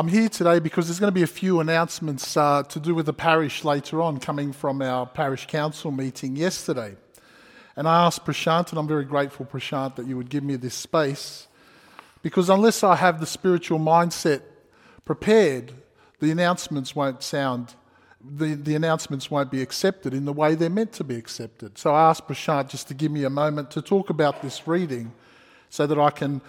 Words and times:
I'm 0.00 0.08
here 0.08 0.30
today 0.30 0.60
because 0.60 0.86
there's 0.86 0.98
going 0.98 1.12
to 1.12 1.14
be 1.14 1.24
a 1.24 1.26
few 1.26 1.60
announcements 1.60 2.34
uh, 2.34 2.62
to 2.62 2.80
do 2.80 2.94
with 2.94 3.04
the 3.04 3.12
parish 3.12 3.64
later 3.64 4.00
on 4.00 4.18
coming 4.18 4.50
from 4.50 4.80
our 4.80 5.04
parish 5.04 5.46
council 5.46 5.90
meeting 5.90 6.36
yesterday. 6.36 6.96
And 7.76 7.86
I 7.86 8.06
asked 8.06 8.24
Prashant, 8.24 8.70
and 8.70 8.78
I'm 8.78 8.88
very 8.88 9.04
grateful, 9.04 9.44
Prashant, 9.44 9.96
that 9.96 10.06
you 10.06 10.16
would 10.16 10.30
give 10.30 10.42
me 10.42 10.56
this 10.56 10.74
space 10.74 11.48
because 12.22 12.48
unless 12.48 12.82
I 12.82 12.96
have 12.96 13.20
the 13.20 13.26
spiritual 13.26 13.78
mindset 13.78 14.40
prepared, 15.04 15.74
the 16.18 16.30
announcements 16.30 16.96
won't 16.96 17.22
sound, 17.22 17.74
the, 18.24 18.54
the 18.54 18.74
announcements 18.74 19.30
won't 19.30 19.50
be 19.50 19.60
accepted 19.60 20.14
in 20.14 20.24
the 20.24 20.32
way 20.32 20.54
they're 20.54 20.70
meant 20.70 20.92
to 20.92 21.04
be 21.04 21.16
accepted. 21.16 21.76
So 21.76 21.92
I 21.92 22.08
asked 22.08 22.26
Prashant 22.26 22.70
just 22.70 22.88
to 22.88 22.94
give 22.94 23.12
me 23.12 23.24
a 23.24 23.30
moment 23.30 23.70
to 23.72 23.82
talk 23.82 24.08
about 24.08 24.40
this 24.40 24.66
reading 24.66 25.12
so 25.68 25.86
that 25.86 25.98
I 25.98 26.08
can 26.08 26.40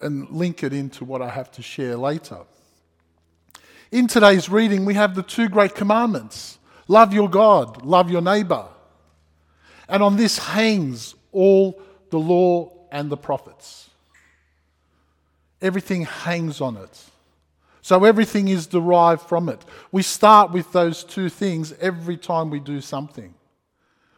and 0.00 0.28
link 0.30 0.64
it 0.64 0.72
into 0.72 1.04
what 1.04 1.22
I 1.22 1.28
have 1.28 1.52
to 1.52 1.62
share 1.62 1.94
later. 1.94 2.38
In 3.90 4.06
today's 4.06 4.50
reading, 4.50 4.84
we 4.84 4.94
have 4.94 5.14
the 5.14 5.22
two 5.22 5.48
great 5.48 5.74
commandments 5.74 6.58
love 6.88 7.12
your 7.12 7.28
God, 7.28 7.84
love 7.84 8.10
your 8.10 8.22
neighbor. 8.22 8.66
And 9.88 10.02
on 10.02 10.16
this 10.16 10.38
hangs 10.38 11.14
all 11.32 11.80
the 12.10 12.18
law 12.18 12.70
and 12.90 13.10
the 13.10 13.16
prophets. 13.16 13.90
Everything 15.60 16.02
hangs 16.02 16.60
on 16.60 16.76
it. 16.76 17.04
So 17.80 18.04
everything 18.04 18.48
is 18.48 18.66
derived 18.66 19.22
from 19.22 19.48
it. 19.48 19.64
We 19.90 20.02
start 20.02 20.52
with 20.52 20.72
those 20.72 21.04
two 21.04 21.30
things 21.30 21.72
every 21.80 22.18
time 22.18 22.50
we 22.50 22.60
do 22.60 22.82
something. 22.82 23.34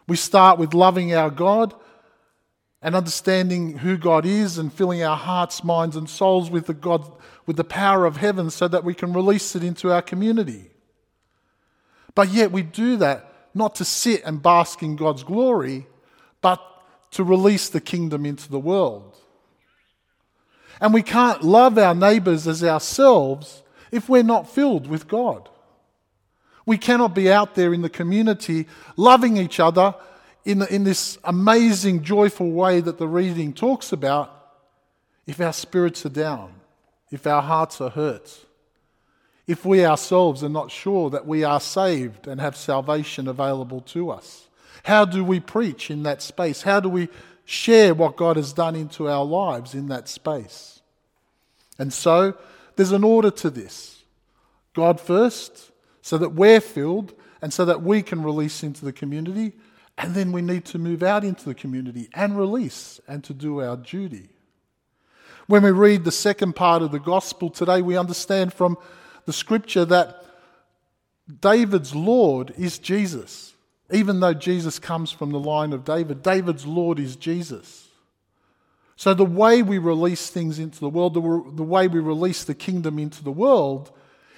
We 0.08 0.16
start 0.16 0.58
with 0.58 0.74
loving 0.74 1.14
our 1.14 1.30
God 1.30 1.74
and 2.82 2.96
understanding 2.96 3.78
who 3.78 3.96
God 3.96 4.24
is 4.24 4.56
and 4.56 4.72
filling 4.72 5.02
our 5.02 5.16
hearts, 5.16 5.62
minds, 5.62 5.96
and 5.96 6.08
souls 6.08 6.50
with 6.50 6.66
the, 6.66 6.74
God, 6.74 7.10
with 7.46 7.56
the 7.56 7.64
power 7.64 8.06
of 8.06 8.16
heaven 8.16 8.50
so 8.50 8.68
that 8.68 8.84
we 8.84 8.94
can 8.94 9.12
release 9.12 9.54
it 9.54 9.62
into 9.62 9.92
our 9.92 10.02
community. 10.02 10.70
But 12.14 12.30
yet 12.30 12.52
we 12.52 12.62
do 12.62 12.96
that 12.96 13.32
not 13.54 13.74
to 13.76 13.84
sit 13.84 14.22
and 14.24 14.42
bask 14.42 14.82
in 14.82 14.96
God's 14.96 15.24
glory, 15.24 15.86
but 16.40 16.60
to 17.12 17.24
release 17.24 17.68
the 17.68 17.80
kingdom 17.80 18.24
into 18.24 18.50
the 18.50 18.58
world. 18.58 19.16
And 20.80 20.94
we 20.94 21.02
can't 21.02 21.42
love 21.42 21.76
our 21.76 21.94
neighbours 21.94 22.46
as 22.46 22.64
ourselves 22.64 23.62
if 23.92 24.08
we're 24.08 24.22
not 24.22 24.48
filled 24.48 24.86
with 24.86 25.08
God. 25.08 25.48
We 26.64 26.78
cannot 26.78 27.14
be 27.14 27.30
out 27.30 27.54
there 27.54 27.74
in 27.74 27.82
the 27.82 27.90
community 27.90 28.66
loving 28.96 29.36
each 29.36 29.60
other 29.60 29.94
in, 30.50 30.62
in 30.62 30.84
this 30.84 31.18
amazing, 31.24 32.02
joyful 32.02 32.50
way 32.50 32.80
that 32.80 32.98
the 32.98 33.08
reading 33.08 33.52
talks 33.52 33.92
about 33.92 34.36
if 35.26 35.40
our 35.40 35.52
spirits 35.52 36.04
are 36.04 36.10
down, 36.10 36.52
if 37.10 37.26
our 37.26 37.42
hearts 37.42 37.80
are 37.80 37.90
hurt, 37.90 38.46
if 39.46 39.64
we 39.64 39.84
ourselves 39.84 40.42
are 40.44 40.48
not 40.48 40.70
sure 40.70 41.10
that 41.10 41.26
we 41.26 41.44
are 41.44 41.60
saved 41.60 42.26
and 42.26 42.40
have 42.40 42.56
salvation 42.56 43.28
available 43.28 43.80
to 43.80 44.10
us. 44.10 44.48
How 44.84 45.04
do 45.04 45.24
we 45.24 45.40
preach 45.40 45.90
in 45.90 46.04
that 46.04 46.22
space? 46.22 46.62
How 46.62 46.80
do 46.80 46.88
we 46.88 47.08
share 47.44 47.94
what 47.94 48.16
God 48.16 48.36
has 48.36 48.52
done 48.52 48.76
into 48.76 49.08
our 49.08 49.24
lives 49.24 49.74
in 49.74 49.88
that 49.88 50.08
space? 50.08 50.80
And 51.78 51.92
so 51.92 52.34
there's 52.76 52.92
an 52.92 53.04
order 53.04 53.30
to 53.30 53.50
this 53.50 54.04
God 54.72 55.00
first, 55.00 55.70
so 56.02 56.16
that 56.18 56.30
we're 56.30 56.60
filled 56.60 57.12
and 57.42 57.52
so 57.52 57.64
that 57.64 57.82
we 57.82 58.02
can 58.02 58.22
release 58.22 58.62
into 58.62 58.84
the 58.84 58.92
community. 58.92 59.52
And 60.00 60.14
then 60.14 60.32
we 60.32 60.40
need 60.40 60.64
to 60.66 60.78
move 60.78 61.02
out 61.02 61.24
into 61.24 61.44
the 61.44 61.54
community 61.54 62.08
and 62.14 62.36
release 62.36 63.00
and 63.06 63.22
to 63.24 63.34
do 63.34 63.60
our 63.60 63.76
duty. 63.76 64.30
When 65.46 65.62
we 65.62 65.72
read 65.72 66.04
the 66.04 66.10
second 66.10 66.56
part 66.56 66.80
of 66.80 66.90
the 66.90 66.98
gospel 66.98 67.50
today, 67.50 67.82
we 67.82 67.98
understand 67.98 68.54
from 68.54 68.78
the 69.26 69.34
scripture 69.34 69.84
that 69.84 70.24
David's 71.40 71.94
Lord 71.94 72.54
is 72.56 72.78
Jesus. 72.78 73.52
Even 73.92 74.20
though 74.20 74.32
Jesus 74.32 74.78
comes 74.78 75.12
from 75.12 75.32
the 75.32 75.38
line 75.38 75.74
of 75.74 75.84
David, 75.84 76.22
David's 76.22 76.64
Lord 76.64 76.98
is 76.98 77.14
Jesus. 77.14 77.88
So 78.96 79.12
the 79.12 79.26
way 79.26 79.62
we 79.62 79.76
release 79.76 80.30
things 80.30 80.58
into 80.58 80.80
the 80.80 80.88
world, 80.88 81.12
the, 81.12 81.20
way 81.62 81.88
we 81.88 82.00
release 82.00 82.44
the 82.44 82.54
kingdom 82.54 82.98
into 82.98 83.22
the 83.22 83.32
world, 83.32 83.90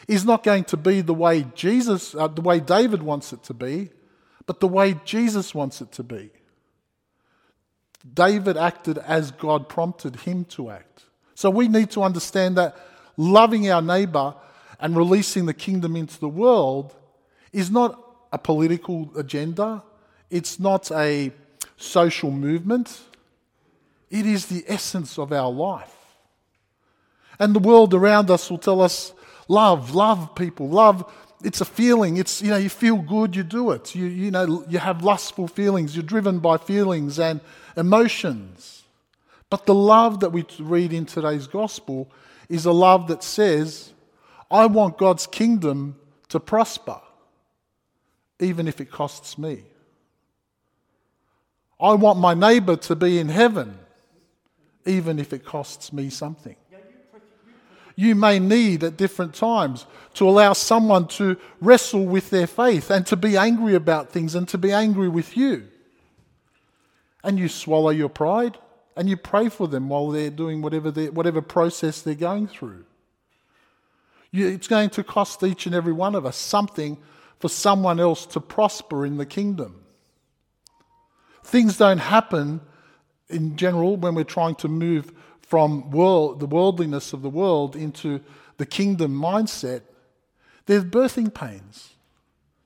is 0.08 0.24
not 0.24 0.42
going 0.42 0.64
to 0.64 0.76
be 0.76 1.02
the 1.02 1.14
way 1.14 1.46
Jesus, 1.54 2.16
uh, 2.16 2.26
the 2.26 2.40
way 2.40 2.58
David 2.58 3.04
wants 3.04 3.32
it 3.32 3.44
to 3.44 3.54
be 3.54 3.90
but 4.52 4.60
the 4.60 4.68
way 4.68 5.00
Jesus 5.06 5.54
wants 5.54 5.80
it 5.80 5.92
to 5.92 6.02
be. 6.02 6.28
David 8.12 8.58
acted 8.58 8.98
as 8.98 9.30
God 9.30 9.66
prompted 9.66 10.14
him 10.14 10.44
to 10.56 10.68
act. 10.68 11.04
So 11.34 11.48
we 11.48 11.68
need 11.68 11.90
to 11.92 12.02
understand 12.02 12.58
that 12.58 12.76
loving 13.16 13.70
our 13.70 13.80
neighbor 13.80 14.34
and 14.78 14.94
releasing 14.94 15.46
the 15.46 15.54
kingdom 15.54 15.96
into 15.96 16.20
the 16.20 16.28
world 16.28 16.94
is 17.50 17.70
not 17.70 17.98
a 18.30 18.36
political 18.36 19.10
agenda, 19.16 19.82
it's 20.28 20.60
not 20.60 20.92
a 20.92 21.32
social 21.78 22.30
movement, 22.30 23.00
it 24.10 24.26
is 24.26 24.44
the 24.44 24.66
essence 24.68 25.18
of 25.18 25.32
our 25.32 25.50
life. 25.50 25.96
And 27.38 27.54
the 27.54 27.58
world 27.58 27.94
around 27.94 28.30
us 28.30 28.50
will 28.50 28.58
tell 28.58 28.82
us 28.82 29.14
love, 29.48 29.94
love 29.94 30.34
people, 30.34 30.68
love 30.68 31.10
it's 31.42 31.60
a 31.60 31.64
feeling. 31.64 32.16
It's, 32.16 32.42
you 32.42 32.50
know, 32.50 32.56
you 32.56 32.68
feel 32.68 32.96
good, 32.96 33.34
you 33.36 33.42
do 33.42 33.70
it. 33.72 33.94
You, 33.94 34.06
you 34.06 34.30
know, 34.30 34.64
you 34.68 34.78
have 34.78 35.02
lustful 35.02 35.48
feelings. 35.48 35.96
You're 35.96 36.02
driven 36.02 36.38
by 36.38 36.56
feelings 36.56 37.18
and 37.18 37.40
emotions. 37.76 38.84
But 39.50 39.66
the 39.66 39.74
love 39.74 40.20
that 40.20 40.30
we 40.30 40.44
read 40.58 40.92
in 40.92 41.06
today's 41.06 41.46
gospel 41.46 42.10
is 42.48 42.64
a 42.64 42.72
love 42.72 43.08
that 43.08 43.22
says, 43.22 43.92
I 44.50 44.66
want 44.66 44.98
God's 44.98 45.26
kingdom 45.26 45.96
to 46.28 46.40
prosper, 46.40 47.00
even 48.38 48.68
if 48.68 48.80
it 48.80 48.90
costs 48.90 49.36
me. 49.36 49.64
I 51.80 51.94
want 51.94 52.18
my 52.18 52.34
neighbor 52.34 52.76
to 52.76 52.96
be 52.96 53.18
in 53.18 53.28
heaven, 53.28 53.78
even 54.86 55.18
if 55.18 55.32
it 55.32 55.44
costs 55.44 55.92
me 55.92 56.10
something 56.10 56.56
you 57.96 58.14
may 58.14 58.38
need 58.38 58.82
at 58.84 58.96
different 58.96 59.34
times 59.34 59.86
to 60.14 60.28
allow 60.28 60.52
someone 60.52 61.06
to 61.08 61.36
wrestle 61.60 62.04
with 62.04 62.30
their 62.30 62.46
faith 62.46 62.90
and 62.90 63.06
to 63.06 63.16
be 63.16 63.36
angry 63.36 63.74
about 63.74 64.10
things 64.10 64.34
and 64.34 64.48
to 64.48 64.58
be 64.58 64.72
angry 64.72 65.08
with 65.08 65.36
you. 65.36 65.68
And 67.24 67.38
you 67.38 67.48
swallow 67.48 67.90
your 67.90 68.08
pride 68.08 68.58
and 68.96 69.08
you 69.08 69.16
pray 69.16 69.48
for 69.48 69.68
them 69.68 69.88
while 69.88 70.10
they're 70.10 70.30
doing 70.30 70.62
whatever, 70.62 70.90
whatever 70.90 71.40
process 71.40 72.02
they're 72.02 72.14
going 72.14 72.46
through. 72.46 72.84
You, 74.30 74.48
it's 74.48 74.68
going 74.68 74.90
to 74.90 75.04
cost 75.04 75.42
each 75.42 75.66
and 75.66 75.74
every 75.74 75.92
one 75.92 76.14
of 76.14 76.26
us 76.26 76.36
something 76.36 76.98
for 77.38 77.48
someone 77.48 78.00
else 78.00 78.24
to 78.26 78.40
prosper 78.40 79.04
in 79.04 79.18
the 79.18 79.26
kingdom. 79.26 79.84
Things 81.44 81.76
don't 81.76 81.98
happen 81.98 82.60
in 83.28 83.56
general 83.56 83.96
when 83.96 84.14
we're 84.14 84.24
trying 84.24 84.54
to 84.56 84.68
move 84.68 85.12
from 85.52 85.90
world, 85.90 86.40
the 86.40 86.46
worldliness 86.46 87.12
of 87.12 87.20
the 87.20 87.28
world 87.28 87.76
into 87.76 88.18
the 88.56 88.64
kingdom 88.64 89.12
mindset, 89.12 89.82
there's 90.64 90.82
birthing 90.82 91.34
pains. 91.34 91.90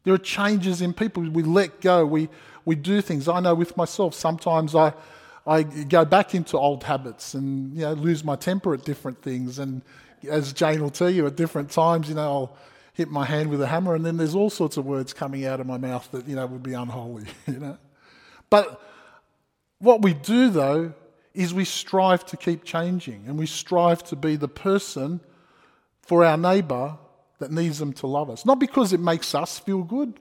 There 0.04 0.14
are 0.14 0.18
changes 0.18 0.80
in 0.80 0.92
people. 0.92 1.28
We 1.28 1.42
let 1.42 1.80
go, 1.80 2.06
we, 2.06 2.28
we 2.64 2.76
do 2.76 3.00
things. 3.00 3.26
I 3.26 3.40
know 3.40 3.56
with 3.56 3.76
myself, 3.76 4.14
sometimes 4.14 4.76
I, 4.76 4.92
I 5.48 5.64
go 5.64 6.04
back 6.04 6.32
into 6.32 6.56
old 6.56 6.84
habits 6.84 7.34
and 7.34 7.74
you 7.74 7.80
know, 7.80 7.94
lose 7.94 8.22
my 8.22 8.36
temper 8.36 8.72
at 8.72 8.84
different 8.84 9.20
things. 9.20 9.58
And 9.58 9.82
as 10.30 10.52
Jane 10.52 10.80
will 10.80 10.90
tell 10.90 11.10
you, 11.10 11.26
at 11.26 11.34
different 11.34 11.72
times, 11.72 12.08
you 12.08 12.14
know, 12.14 12.22
I'll 12.22 12.56
hit 12.92 13.10
my 13.10 13.24
hand 13.24 13.50
with 13.50 13.62
a 13.62 13.66
hammer, 13.66 13.96
and 13.96 14.06
then 14.06 14.16
there's 14.16 14.36
all 14.36 14.48
sorts 14.48 14.76
of 14.76 14.86
words 14.86 15.12
coming 15.12 15.44
out 15.44 15.58
of 15.58 15.66
my 15.66 15.76
mouth 15.76 16.08
that 16.12 16.28
you 16.28 16.36
know 16.36 16.46
would 16.46 16.62
be 16.62 16.74
unholy. 16.74 17.24
You 17.48 17.58
know, 17.58 17.78
but 18.48 18.80
what 19.80 20.02
we 20.02 20.14
do 20.14 20.50
though 20.50 20.94
is 21.36 21.52
we 21.52 21.64
strive 21.64 22.24
to 22.26 22.36
keep 22.36 22.64
changing 22.64 23.24
and 23.26 23.38
we 23.38 23.46
strive 23.46 24.02
to 24.04 24.16
be 24.16 24.36
the 24.36 24.48
person 24.48 25.20
for 26.02 26.24
our 26.24 26.36
neighbour 26.36 26.96
that 27.38 27.50
needs 27.50 27.78
them 27.78 27.92
to 27.92 28.06
love 28.06 28.30
us. 28.30 28.46
Not 28.46 28.58
because 28.58 28.92
it 28.92 29.00
makes 29.00 29.34
us 29.34 29.58
feel 29.58 29.82
good. 29.82 30.18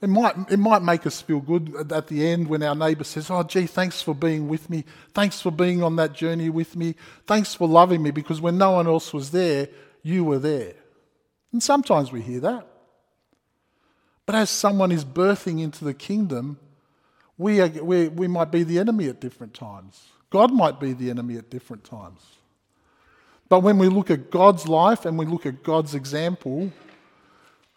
It 0.00 0.08
might, 0.08 0.34
it 0.50 0.58
might 0.58 0.82
make 0.82 1.06
us 1.06 1.20
feel 1.20 1.40
good 1.40 1.92
at 1.92 2.06
the 2.06 2.26
end 2.26 2.48
when 2.48 2.62
our 2.62 2.74
neighbour 2.74 3.04
says, 3.04 3.30
Oh, 3.30 3.42
gee, 3.42 3.66
thanks 3.66 4.00
for 4.00 4.14
being 4.14 4.48
with 4.48 4.70
me. 4.70 4.84
Thanks 5.12 5.40
for 5.40 5.50
being 5.50 5.82
on 5.82 5.96
that 5.96 6.12
journey 6.12 6.50
with 6.50 6.76
me. 6.76 6.94
Thanks 7.26 7.54
for 7.54 7.66
loving 7.66 8.02
me 8.02 8.10
because 8.10 8.40
when 8.40 8.58
no 8.58 8.72
one 8.72 8.86
else 8.86 9.12
was 9.12 9.30
there, 9.30 9.68
you 10.02 10.24
were 10.24 10.38
there. 10.38 10.74
And 11.52 11.62
sometimes 11.62 12.12
we 12.12 12.22
hear 12.22 12.40
that. 12.40 12.66
But 14.26 14.34
as 14.34 14.50
someone 14.50 14.92
is 14.92 15.04
birthing 15.04 15.60
into 15.60 15.84
the 15.84 15.94
kingdom, 15.94 16.58
we, 17.38 17.60
are, 17.60 17.68
we, 17.68 18.08
we 18.08 18.26
might 18.26 18.50
be 18.50 18.64
the 18.64 18.78
enemy 18.78 19.08
at 19.08 19.20
different 19.20 19.54
times. 19.54 20.08
God 20.30 20.52
might 20.52 20.78
be 20.78 20.92
the 20.92 21.08
enemy 21.08 21.36
at 21.36 21.48
different 21.48 21.84
times. 21.84 22.20
But 23.48 23.60
when 23.60 23.78
we 23.78 23.88
look 23.88 24.10
at 24.10 24.30
God's 24.30 24.68
life 24.68 25.06
and 25.06 25.18
we 25.18 25.24
look 25.24 25.46
at 25.46 25.62
God's 25.62 25.94
example, 25.94 26.70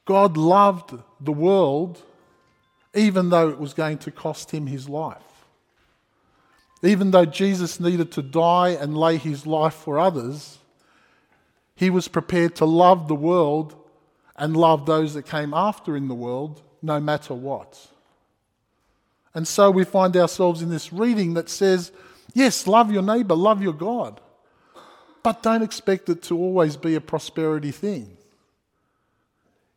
God 0.05 0.35
loved 0.35 0.97
the 1.21 1.31
world 1.31 2.01
even 2.93 3.29
though 3.29 3.49
it 3.49 3.59
was 3.59 3.73
going 3.73 3.97
to 3.99 4.11
cost 4.11 4.51
him 4.51 4.67
his 4.67 4.89
life. 4.89 5.17
Even 6.83 7.11
though 7.11 7.25
Jesus 7.25 7.79
needed 7.79 8.11
to 8.13 8.21
die 8.21 8.69
and 8.69 8.97
lay 8.97 9.17
his 9.17 9.45
life 9.45 9.75
for 9.75 9.99
others, 9.99 10.57
he 11.75 11.89
was 11.89 12.07
prepared 12.07 12.55
to 12.55 12.65
love 12.65 13.07
the 13.07 13.15
world 13.15 13.75
and 14.35 14.57
love 14.57 14.85
those 14.85 15.13
that 15.13 15.25
came 15.25 15.53
after 15.53 15.95
in 15.95 16.07
the 16.07 16.15
world, 16.15 16.61
no 16.81 16.99
matter 16.99 17.33
what. 17.33 17.90
And 19.33 19.47
so 19.47 19.71
we 19.71 19.83
find 19.83 20.15
ourselves 20.17 20.61
in 20.61 20.69
this 20.69 20.91
reading 20.91 21.33
that 21.35 21.49
says, 21.49 21.91
yes, 22.33 22.67
love 22.67 22.91
your 22.91 23.01
neighbor, 23.01 23.35
love 23.35 23.61
your 23.61 23.73
God, 23.73 24.19
but 25.23 25.43
don't 25.43 25.61
expect 25.61 26.09
it 26.09 26.21
to 26.23 26.37
always 26.37 26.75
be 26.77 26.95
a 26.95 27.01
prosperity 27.01 27.71
thing. 27.71 28.17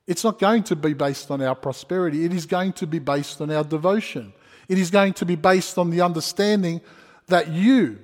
It's 0.06 0.24
not 0.24 0.38
going 0.38 0.64
to 0.64 0.76
be 0.76 0.92
based 0.92 1.30
on 1.30 1.40
our 1.40 1.54
prosperity, 1.54 2.24
it 2.24 2.32
is 2.32 2.46
going 2.46 2.72
to 2.74 2.86
be 2.86 2.98
based 2.98 3.40
on 3.40 3.50
our 3.50 3.64
devotion. 3.64 4.32
It 4.68 4.78
is 4.78 4.90
going 4.90 5.12
to 5.14 5.26
be 5.26 5.36
based 5.36 5.76
on 5.76 5.90
the 5.90 6.00
understanding 6.00 6.80
that 7.26 7.48
you 7.48 7.98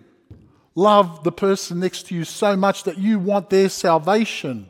love 0.75 1.25
the 1.25 1.33
person 1.33 1.81
next 1.81 2.07
to 2.07 2.15
you 2.15 2.25
so 2.25 2.57
much 2.57 2.85
that 2.85 2.99
you 2.99 3.19
want 3.19 3.51
their 3.51 3.69
salvation, 3.69 4.69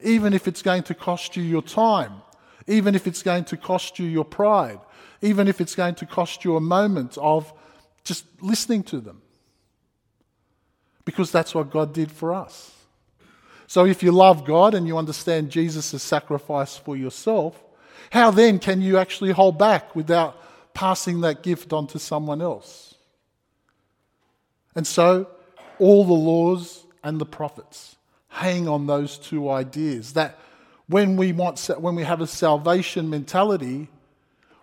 even 0.00 0.32
if 0.32 0.48
it's 0.48 0.62
going 0.62 0.82
to 0.84 0.94
cost 0.94 1.36
you 1.36 1.42
your 1.42 1.62
time, 1.62 2.22
even 2.66 2.94
if 2.94 3.06
it's 3.06 3.22
going 3.22 3.44
to 3.44 3.56
cost 3.56 3.98
you 3.98 4.06
your 4.06 4.24
pride, 4.24 4.80
even 5.22 5.48
if 5.48 5.60
it's 5.60 5.74
going 5.74 5.94
to 5.94 6.06
cost 6.06 6.44
you 6.44 6.56
a 6.56 6.60
moment 6.60 7.16
of 7.16 7.52
just 8.04 8.24
listening 8.42 8.82
to 8.82 9.00
them. 9.00 9.22
Because 11.04 11.30
that's 11.32 11.54
what 11.54 11.70
God 11.70 11.94
did 11.94 12.10
for 12.10 12.34
us. 12.34 12.72
So 13.66 13.86
if 13.86 14.02
you 14.02 14.12
love 14.12 14.44
God 14.44 14.74
and 14.74 14.86
you 14.86 14.98
understand 14.98 15.50
Jesus' 15.50 16.02
sacrifice 16.02 16.76
for 16.76 16.96
yourself, 16.96 17.60
how 18.10 18.30
then 18.30 18.58
can 18.58 18.82
you 18.82 18.98
actually 18.98 19.30
hold 19.30 19.58
back 19.58 19.96
without 19.96 20.38
passing 20.74 21.22
that 21.22 21.42
gift 21.42 21.72
on 21.72 21.86
to 21.88 21.98
someone 21.98 22.42
else? 22.42 22.94
And 24.74 24.86
so 24.86 25.28
all 25.78 26.04
the 26.04 26.12
laws 26.12 26.84
and 27.02 27.20
the 27.20 27.26
prophets 27.26 27.96
hang 28.28 28.68
on 28.68 28.86
those 28.86 29.18
two 29.18 29.50
ideas 29.50 30.14
that 30.14 30.38
when 30.86 31.16
we 31.16 31.32
want 31.32 31.58
when 31.78 31.94
we 31.94 32.02
have 32.02 32.20
a 32.20 32.26
salvation 32.26 33.08
mentality 33.10 33.88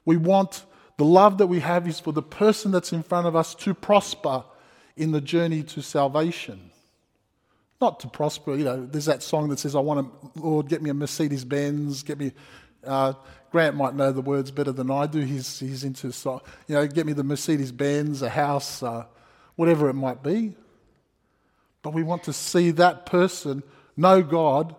we 0.09 0.17
want 0.17 0.65
the 0.97 1.06
love 1.06 1.38
that 1.38 1.45
we 1.45 1.59
have 1.59 1.88
is 1.88 2.00
for 2.00 2.11
the 2.11 2.23
person 2.23 2.71
that's 2.71 2.91
in 2.91 3.03
front 3.03 3.27
of 3.27 3.35
us 3.35 3.53
to 3.53 3.75
prosper 3.75 4.44
in 4.97 5.11
the 5.11 5.21
journey 5.21 5.61
to 5.61 5.83
salvation. 5.83 6.71
Not 7.79 8.00
to 8.00 8.07
prosper, 8.07 8.56
you 8.56 8.63
know, 8.63 8.88
there's 8.88 9.06
that 9.06 9.21
song 9.21 9.50
that 9.50 9.59
says, 9.59 9.75
I 9.75 9.81
want 9.81 10.09
to, 10.33 10.41
Lord, 10.41 10.67
get 10.67 10.81
me 10.81 10.89
a 10.89 10.95
Mercedes 10.95 11.45
Benz, 11.45 12.01
get 12.01 12.17
me, 12.17 12.31
uh, 12.83 13.13
Grant 13.51 13.75
might 13.75 13.94
know 13.94 14.11
the 14.11 14.21
words 14.21 14.50
better 14.50 14.71
than 14.71 14.89
I 14.89 15.06
do. 15.06 15.19
He's, 15.19 15.59
he's 15.59 15.83
into, 15.83 16.07
you 16.07 16.73
know, 16.75 16.88
get 16.88 17.06
me 17.06 17.13
the 17.13 17.23
Mercedes 17.23 17.71
Benz, 17.71 18.23
a 18.23 18.29
house, 18.29 18.81
uh, 18.81 19.06
whatever 19.57 19.89
it 19.89 19.94
might 19.94 20.23
be. 20.23 20.56
But 21.83 21.94
we 21.94 22.01
want 22.01 22.23
to 22.23 22.33
see 22.33 22.71
that 22.71 23.06
person 23.06 23.61
know 23.95 24.23
God 24.23 24.75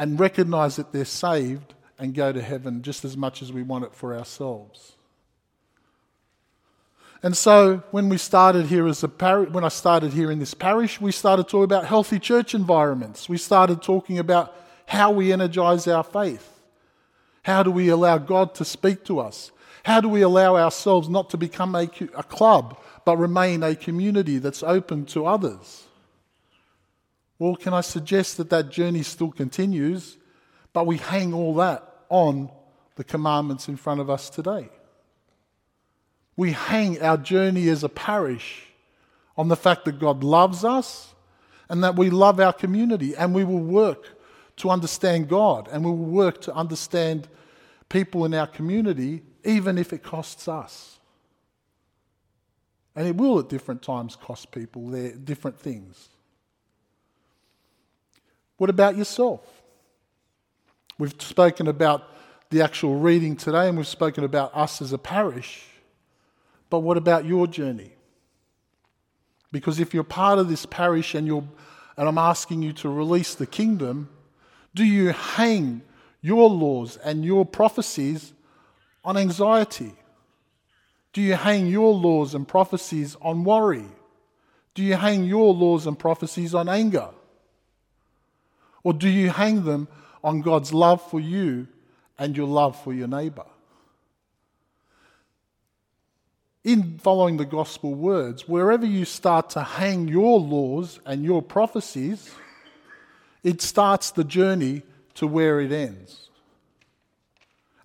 and 0.00 0.18
recognize 0.18 0.74
that 0.76 0.92
they're 0.92 1.04
saved 1.04 1.74
and 2.04 2.14
go 2.14 2.30
to 2.32 2.42
heaven 2.42 2.82
just 2.82 3.02
as 3.02 3.16
much 3.16 3.40
as 3.40 3.50
we 3.50 3.62
want 3.62 3.82
it 3.84 3.94
for 3.94 4.14
ourselves. 4.14 4.92
And 7.22 7.34
so 7.34 7.82
when 7.92 8.10
we 8.10 8.18
started 8.18 8.66
here 8.66 8.86
as 8.86 9.02
a 9.02 9.08
parish, 9.08 9.48
when 9.48 9.64
I 9.64 9.68
started 9.68 10.12
here 10.12 10.30
in 10.30 10.38
this 10.38 10.52
parish, 10.52 11.00
we 11.00 11.10
started 11.10 11.44
talking 11.48 11.64
about 11.64 11.86
healthy 11.86 12.18
church 12.18 12.54
environments. 12.54 13.26
We 13.26 13.38
started 13.38 13.82
talking 13.82 14.18
about 14.18 14.54
how 14.84 15.12
we 15.12 15.32
energize 15.32 15.88
our 15.88 16.04
faith. 16.04 16.60
How 17.42 17.62
do 17.62 17.70
we 17.70 17.88
allow 17.88 18.18
God 18.18 18.54
to 18.56 18.66
speak 18.66 19.06
to 19.06 19.18
us? 19.18 19.50
How 19.82 20.02
do 20.02 20.08
we 20.10 20.20
allow 20.20 20.58
ourselves 20.58 21.08
not 21.08 21.30
to 21.30 21.38
become 21.38 21.74
a, 21.74 21.88
a 22.14 22.22
club, 22.22 22.78
but 23.06 23.16
remain 23.16 23.62
a 23.62 23.74
community 23.74 24.36
that's 24.36 24.62
open 24.62 25.06
to 25.06 25.24
others? 25.24 25.84
Well, 27.38 27.56
can 27.56 27.72
I 27.72 27.80
suggest 27.80 28.36
that 28.36 28.50
that 28.50 28.68
journey 28.70 29.02
still 29.02 29.30
continues, 29.30 30.18
but 30.74 30.86
we 30.86 30.98
hang 30.98 31.32
all 31.32 31.54
that 31.54 31.93
on 32.14 32.48
the 32.94 33.02
commandments 33.02 33.68
in 33.68 33.76
front 33.76 34.00
of 34.00 34.08
us 34.08 34.30
today? 34.30 34.68
We 36.36 36.52
hang 36.52 37.02
our 37.02 37.16
journey 37.16 37.68
as 37.68 37.82
a 37.82 37.88
parish 37.88 38.68
on 39.36 39.48
the 39.48 39.56
fact 39.56 39.84
that 39.86 39.98
God 39.98 40.22
loves 40.22 40.64
us 40.64 41.12
and 41.68 41.82
that 41.82 41.96
we 41.96 42.10
love 42.10 42.38
our 42.38 42.52
community 42.52 43.16
and 43.16 43.34
we 43.34 43.42
will 43.42 43.58
work 43.58 44.20
to 44.58 44.70
understand 44.70 45.28
God 45.28 45.68
and 45.72 45.84
we 45.84 45.90
will 45.90 45.96
work 45.96 46.40
to 46.42 46.54
understand 46.54 47.26
people 47.88 48.24
in 48.24 48.32
our 48.32 48.46
community 48.46 49.22
even 49.44 49.76
if 49.76 49.92
it 49.92 50.04
costs 50.04 50.46
us. 50.46 51.00
And 52.94 53.08
it 53.08 53.16
will 53.16 53.40
at 53.40 53.48
different 53.48 53.82
times 53.82 54.14
cost 54.14 54.52
people 54.52 54.86
their 54.86 55.12
different 55.12 55.58
things. 55.58 56.10
What 58.56 58.70
about 58.70 58.96
yourself? 58.96 59.53
We've 60.98 61.14
spoken 61.20 61.66
about 61.66 62.08
the 62.50 62.62
actual 62.62 62.96
reading 62.96 63.36
today 63.36 63.68
and 63.68 63.76
we've 63.76 63.86
spoken 63.86 64.24
about 64.24 64.54
us 64.54 64.80
as 64.80 64.92
a 64.92 64.98
parish. 64.98 65.64
But 66.70 66.80
what 66.80 66.96
about 66.96 67.24
your 67.24 67.46
journey? 67.46 67.92
Because 69.50 69.80
if 69.80 69.94
you're 69.94 70.04
part 70.04 70.38
of 70.38 70.48
this 70.48 70.66
parish 70.66 71.14
and, 71.14 71.26
you're, 71.26 71.44
and 71.96 72.08
I'm 72.08 72.18
asking 72.18 72.62
you 72.62 72.72
to 72.74 72.88
release 72.88 73.34
the 73.34 73.46
kingdom, 73.46 74.08
do 74.74 74.84
you 74.84 75.08
hang 75.08 75.82
your 76.20 76.48
laws 76.48 76.96
and 76.96 77.24
your 77.24 77.44
prophecies 77.44 78.32
on 79.04 79.16
anxiety? 79.16 79.92
Do 81.12 81.22
you 81.22 81.34
hang 81.34 81.66
your 81.66 81.92
laws 81.92 82.34
and 82.34 82.46
prophecies 82.46 83.16
on 83.20 83.44
worry? 83.44 83.86
Do 84.74 84.82
you 84.82 84.94
hang 84.94 85.24
your 85.24 85.54
laws 85.54 85.86
and 85.86 85.96
prophecies 85.96 86.54
on 86.54 86.68
anger? 86.68 87.10
Or 88.82 88.92
do 88.92 89.08
you 89.08 89.30
hang 89.30 89.64
them 89.64 89.86
on 90.24 90.40
God's 90.40 90.74
love 90.74 91.00
for 91.08 91.20
you 91.20 91.68
and 92.18 92.36
your 92.36 92.48
love 92.48 92.82
for 92.82 92.92
your 92.92 93.06
neighbor? 93.06 93.44
in 96.64 96.98
following 96.98 97.36
the 97.36 97.44
gospel 97.44 97.94
words, 97.94 98.48
wherever 98.48 98.86
you 98.86 99.04
start 99.04 99.50
to 99.50 99.62
hang 99.62 100.08
your 100.08 100.40
laws 100.40 100.98
and 101.04 101.22
your 101.22 101.42
prophecies, 101.42 102.34
it 103.42 103.60
starts 103.60 104.10
the 104.12 104.24
journey 104.24 104.82
to 105.12 105.26
where 105.26 105.60
it 105.60 105.70
ends. 105.70 106.30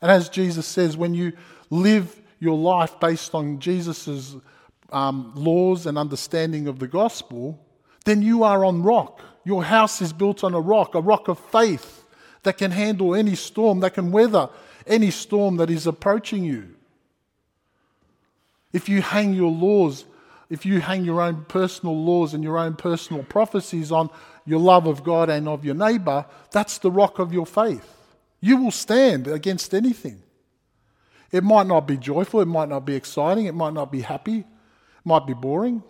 And 0.02 0.10
as 0.10 0.30
Jesus 0.30 0.66
says, 0.66 0.96
when 0.96 1.14
you 1.14 1.34
live 1.70 2.22
your 2.40 2.58
life 2.58 2.98
based 3.02 3.36
on 3.36 3.60
Jesus' 3.60 4.38
um, 4.94 5.34
laws 5.36 5.86
and 5.86 5.98
understanding 5.98 6.70
of 6.70 6.80
the 6.80 6.88
gospel, 6.88 7.60
then 8.06 8.22
you 8.22 8.44
are 8.44 8.64
on 8.64 8.82
rock. 8.82 9.22
Your 9.44 9.62
house 9.62 10.02
is 10.02 10.14
built 10.14 10.46
on 10.46 10.54
a 10.54 10.60
rock, 10.60 10.96
a 10.96 11.02
rock 11.02 11.28
of 11.28 11.38
faith 11.38 11.99
that 12.44 12.58
can 12.58 12.72
handle 12.72 13.16
any 13.16 13.36
storm, 13.36 13.80
that 13.82 13.94
can 13.94 14.12
weather 14.12 14.50
any 14.88 15.12
storm 15.12 15.58
that 15.58 15.70
is 15.70 15.88
approaching 15.88 16.44
you. 16.44 16.76
If 18.74 18.90
you 18.90 19.02
hang 19.02 19.34
your 19.34 19.52
laws, 19.52 20.06
if 20.50 20.66
you 20.66 20.80
hang 20.80 21.06
your 21.06 21.22
own 21.22 21.46
personal 21.46 21.96
laws 21.96 22.34
and 22.34 22.44
your 22.44 22.58
own 22.58 22.76
personal 22.76 23.24
prophecies 23.24 23.92
on 23.92 24.10
your 24.46 24.60
love 24.60 24.88
of 24.88 25.04
God 25.04 25.30
and 25.30 25.48
of 25.48 25.64
your 25.64 25.76
neighbor, 25.76 26.26
that's 26.52 26.78
the 26.80 26.92
rock 26.92 27.20
of 27.20 27.34
your 27.34 27.46
faith. 27.46 27.96
You 28.42 28.58
will 28.58 28.72
stand 28.72 29.28
against 29.28 29.74
anything. 29.74 30.22
It 31.32 31.44
might 31.44 31.68
not 31.68 31.82
be 31.82 31.98
joyful, 31.98 32.42
it 32.42 32.48
might 32.48 32.70
not 32.70 32.86
be 32.86 32.96
exciting, 32.96 33.46
it 33.46 33.54
might 33.54 33.74
not 33.74 33.92
be 33.92 34.02
happy, 34.02 34.40
it 34.40 34.46
might 35.06 35.28
be 35.28 35.34
boring, 35.34 35.84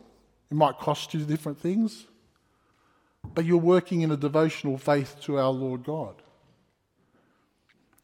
it 0.51 0.55
might 0.55 0.77
cost 0.77 1.13
you 1.13 1.23
different 1.23 1.59
things, 1.59 2.05
but 3.23 3.45
you're 3.45 3.57
working 3.57 4.01
in 4.01 4.11
a 4.11 4.17
devotional 4.17 4.77
faith 4.77 5.15
to 5.21 5.37
our 5.37 5.51
Lord 5.51 5.85
God 5.85 6.15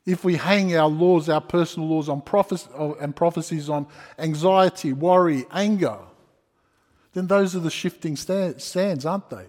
if 0.06 0.24
we 0.24 0.36
hang 0.36 0.76
our 0.76 0.88
laws, 0.88 1.30
our 1.30 1.42
personal 1.42 1.90
laws 1.90 2.10
on 2.10 2.22
prophecy, 2.22 2.70
and 3.00 3.16
prophecies 3.16 3.70
on 3.70 3.88
anxiety, 4.20 4.94
worry, 4.94 5.46
anger, 5.52 5.98
then 7.14 7.28
those 7.28 7.56
are 7.56 7.60
the 7.60 7.72
shifting 7.72 8.16
sands, 8.16 9.06
aren't 9.06 9.30
they? 9.30 9.46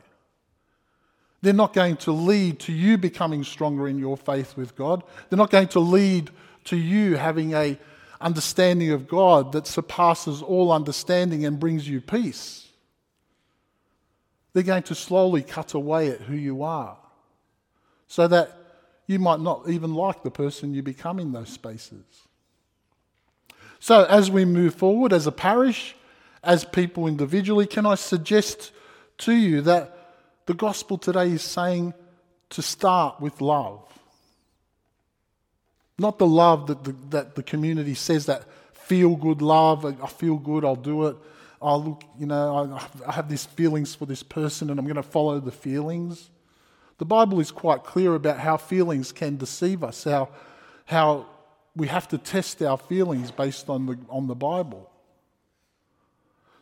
They're 1.42 1.52
not 1.52 1.74
going 1.74 1.96
to 1.98 2.12
lead 2.12 2.60
to 2.60 2.72
you 2.72 2.96
becoming 2.96 3.44
stronger 3.44 3.86
in 3.86 3.98
your 3.98 4.16
faith 4.16 4.56
with 4.56 4.74
God. 4.74 5.02
They're 5.28 5.36
not 5.36 5.50
going 5.50 5.68
to 5.68 5.80
lead 5.80 6.30
to 6.64 6.76
you 6.76 7.16
having 7.16 7.52
a 7.52 7.78
understanding 8.20 8.90
of 8.92 9.06
God 9.06 9.52
that 9.52 9.66
surpasses 9.66 10.42
all 10.42 10.72
understanding 10.72 11.44
and 11.44 11.60
brings 11.60 11.86
you 11.86 12.00
peace. 12.00 12.66
They're 14.54 14.62
going 14.62 14.84
to 14.84 14.94
slowly 14.94 15.42
cut 15.42 15.74
away 15.74 16.08
at 16.08 16.22
who 16.22 16.34
you 16.34 16.62
are 16.62 16.96
so 18.06 18.26
that 18.26 18.65
you 19.06 19.18
might 19.18 19.40
not 19.40 19.68
even 19.68 19.94
like 19.94 20.22
the 20.22 20.30
person 20.30 20.74
you 20.74 20.82
become 20.82 21.18
in 21.18 21.32
those 21.32 21.48
spaces. 21.48 22.04
So, 23.78 24.04
as 24.04 24.30
we 24.30 24.44
move 24.44 24.74
forward 24.74 25.12
as 25.12 25.26
a 25.26 25.32
parish, 25.32 25.94
as 26.42 26.64
people 26.64 27.06
individually, 27.06 27.66
can 27.66 27.86
I 27.86 27.94
suggest 27.94 28.72
to 29.18 29.32
you 29.32 29.60
that 29.62 29.96
the 30.46 30.54
gospel 30.54 30.98
today 30.98 31.30
is 31.30 31.42
saying 31.42 31.94
to 32.50 32.62
start 32.62 33.20
with 33.20 33.40
love? 33.40 33.82
Not 35.98 36.18
the 36.18 36.26
love 36.26 36.66
that 36.66 36.84
the, 36.84 36.92
that 37.10 37.34
the 37.34 37.42
community 37.42 37.94
says 37.94 38.26
that 38.26 38.44
feel 38.72 39.16
good 39.16 39.42
love, 39.42 39.84
I 39.84 40.06
feel 40.06 40.36
good, 40.36 40.64
I'll 40.64 40.76
do 40.76 41.06
it. 41.06 41.16
I 41.60 41.74
look, 41.74 42.04
you 42.18 42.26
know, 42.26 42.78
I, 42.78 43.08
I 43.08 43.12
have 43.12 43.28
these 43.28 43.44
feelings 43.44 43.94
for 43.94 44.06
this 44.06 44.22
person 44.22 44.70
and 44.70 44.78
I'm 44.78 44.86
going 44.86 44.96
to 44.96 45.02
follow 45.02 45.40
the 45.40 45.50
feelings. 45.50 46.30
The 46.98 47.04
Bible 47.04 47.40
is 47.40 47.50
quite 47.50 47.84
clear 47.84 48.14
about 48.14 48.38
how 48.38 48.56
feelings 48.56 49.12
can 49.12 49.36
deceive 49.36 49.84
us, 49.84 50.04
how, 50.04 50.30
how 50.86 51.26
we 51.74 51.88
have 51.88 52.08
to 52.08 52.18
test 52.18 52.62
our 52.62 52.78
feelings 52.78 53.30
based 53.30 53.68
on 53.68 53.86
the, 53.86 53.98
on 54.08 54.26
the 54.26 54.34
Bible. 54.34 54.90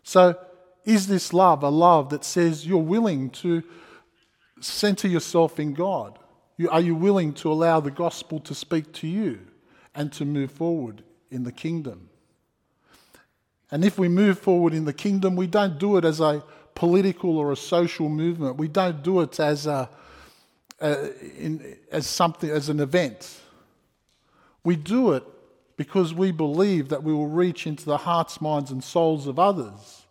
So, 0.02 0.36
is 0.84 1.06
this 1.06 1.32
love 1.32 1.62
a 1.62 1.68
love 1.68 2.10
that 2.10 2.24
says 2.24 2.66
you're 2.66 2.78
willing 2.78 3.30
to 3.30 3.62
center 4.60 5.08
yourself 5.08 5.58
in 5.58 5.72
God? 5.72 6.18
You, 6.56 6.68
are 6.68 6.80
you 6.80 6.94
willing 6.94 7.32
to 7.34 7.50
allow 7.50 7.80
the 7.80 7.90
gospel 7.90 8.38
to 8.40 8.54
speak 8.54 8.92
to 8.94 9.06
you 9.06 9.40
and 9.94 10.12
to 10.12 10.24
move 10.24 10.50
forward 10.50 11.02
in 11.30 11.44
the 11.44 11.52
kingdom? 11.52 12.10
And 13.70 13.84
if 13.84 13.98
we 13.98 14.08
move 14.08 14.38
forward 14.38 14.74
in 14.74 14.84
the 14.84 14.92
kingdom, 14.92 15.36
we 15.36 15.46
don't 15.46 15.78
do 15.78 15.96
it 15.96 16.04
as 16.04 16.20
a 16.20 16.44
political 16.74 17.38
or 17.38 17.50
a 17.50 17.56
social 17.56 18.08
movement. 18.08 18.56
We 18.56 18.68
don't 18.68 19.02
do 19.02 19.20
it 19.20 19.40
as 19.40 19.66
a, 19.66 19.88
Uh, 20.84 21.08
in, 21.38 21.78
as 21.90 22.06
something 22.06 22.50
as 22.50 22.68
an 22.68 22.78
event. 22.78 23.40
We 24.64 24.76
do 24.76 25.12
it 25.12 25.24
because 25.78 26.12
we 26.12 26.30
believe 26.30 26.90
that 26.90 27.02
we 27.02 27.10
will 27.10 27.26
reach 27.26 27.66
into 27.66 27.86
the 27.86 27.96
hearts, 27.96 28.38
minds, 28.38 28.70
and 28.70 28.84
souls 28.84 29.26
of 29.26 29.38
others 29.38 30.04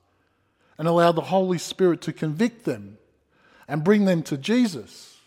and 0.79 0.87
allow 0.87 1.11
the 1.11 1.21
Holy 1.21 1.59
Spirit 1.59 2.01
to 2.01 2.11
convict 2.11 2.65
them 2.65 2.97
and 3.67 3.83
bring 3.83 4.05
them 4.05 4.23
to 4.23 4.35
Jesus 4.35 5.19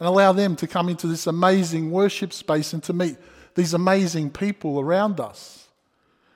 and 0.00 0.08
allow 0.08 0.32
them 0.32 0.56
to 0.56 0.66
come 0.66 0.88
into 0.88 1.06
this 1.06 1.28
amazing 1.28 1.92
worship 1.92 2.32
space 2.32 2.72
and 2.72 2.82
to 2.82 2.92
meet 2.92 3.16
these 3.54 3.74
amazing 3.74 4.30
people 4.30 4.80
around 4.80 5.20
us 5.20 5.68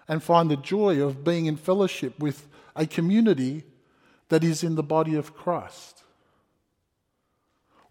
and 0.07 0.23
find 0.23 0.53
the 0.53 0.57
joy 0.57 1.03
of 1.03 1.25
being 1.25 1.47
in 1.47 1.57
fellowship 1.57 2.17
with 2.21 2.47
a 2.77 2.87
community 2.87 3.65
that 4.29 4.45
is 4.45 4.63
in 4.63 4.77
the 4.77 4.85
body 4.85 5.17
of 5.17 5.35
Christ. 5.35 6.05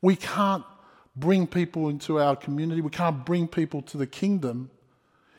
We 0.06 0.16
can't 0.16 0.64
bring 1.16 1.48
people 1.48 1.90
into 1.90 2.20
our 2.20 2.36
community, 2.36 2.80
we 2.80 2.92
can't 2.92 3.26
bring 3.26 3.48
people 3.48 3.82
to 3.82 3.98
the 3.98 4.06
kingdom 4.06 4.70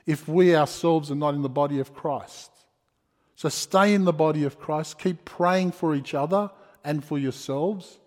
if 0.07 0.27
we 0.27 0.57
ourselves 0.57 1.09
are 1.09 1.15
not 1.15 1.35
in 1.35 1.43
the 1.43 1.49
body 1.49 1.79
of 1.79 1.95
Christ. 1.95 2.51
So 3.37 3.49
stay 3.49 3.95
in 3.95 4.05
the 4.05 4.13
body 4.13 4.43
of 4.43 4.59
Christ, 4.59 4.99
keep 4.99 5.25
praying 5.25 5.71
for 5.71 5.95
each 5.95 6.15
other 6.15 6.51
and 6.83 7.05
for 7.05 7.17
yourselves, 7.17 8.01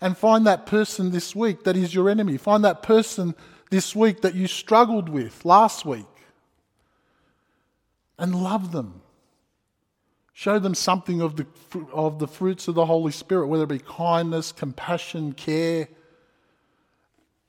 and 0.00 0.16
find 0.16 0.46
that 0.46 0.64
person 0.64 1.10
this 1.10 1.36
week 1.36 1.64
that 1.64 1.76
is 1.76 1.94
your 1.94 2.08
enemy. 2.08 2.38
Find 2.38 2.64
that 2.64 2.82
person 2.82 3.34
this 3.68 3.94
week 3.94 4.22
that 4.22 4.34
you 4.34 4.46
struggled 4.46 5.10
with 5.10 5.44
last 5.44 5.84
week 5.84 6.06
and 8.18 8.34
love 8.34 8.72
them. 8.72 9.02
Show 10.40 10.58
them 10.58 10.74
something 10.74 11.20
of 11.20 11.36
the, 11.36 11.46
of 11.92 12.18
the 12.18 12.26
fruits 12.26 12.66
of 12.66 12.74
the 12.74 12.86
Holy 12.86 13.12
Spirit, 13.12 13.48
whether 13.48 13.64
it 13.64 13.68
be 13.68 13.78
kindness, 13.78 14.52
compassion, 14.52 15.34
care, 15.34 15.86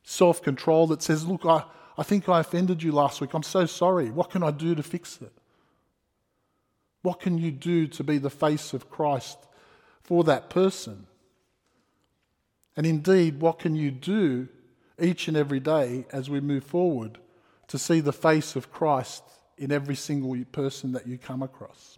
self 0.03 0.41
control 0.41 0.87
that 0.87 1.01
says, 1.01 1.25
Look, 1.25 1.45
I, 1.45 1.63
I 1.97 2.03
think 2.03 2.27
I 2.27 2.41
offended 2.41 2.83
you 2.83 2.91
last 2.91 3.21
week. 3.21 3.33
I'm 3.33 3.43
so 3.43 3.65
sorry. 3.65 4.11
What 4.11 4.29
can 4.29 4.43
I 4.43 4.51
do 4.51 4.75
to 4.75 4.83
fix 4.83 5.19
it? 5.21 5.31
What 7.01 7.21
can 7.21 7.37
you 7.37 7.49
do 7.49 7.87
to 7.87 8.03
be 8.03 8.17
the 8.17 8.29
face 8.29 8.73
of 8.73 8.89
Christ 8.89 9.37
for 10.03 10.25
that 10.25 10.49
person? 10.49 11.07
And 12.75 12.85
indeed, 12.85 13.39
what 13.39 13.59
can 13.59 13.73
you 13.73 13.91
do 13.91 14.49
each 15.01 15.29
and 15.29 15.37
every 15.37 15.61
day 15.61 16.07
as 16.11 16.29
we 16.29 16.41
move 16.41 16.65
forward 16.65 17.19
to 17.69 17.79
see 17.79 18.01
the 18.01 18.11
face 18.11 18.57
of 18.57 18.69
Christ 18.69 19.23
in 19.57 19.71
every 19.71 19.95
single 19.95 20.35
person 20.51 20.91
that 20.91 21.07
you 21.07 21.17
come 21.17 21.41
across? 21.41 21.97